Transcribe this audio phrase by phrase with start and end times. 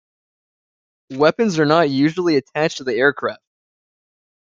[1.11, 3.43] Weapons are not usually attached to the aircraft.